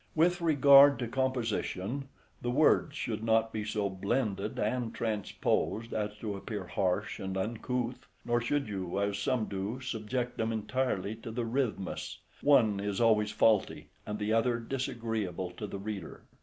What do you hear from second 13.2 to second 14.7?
faulty, and the other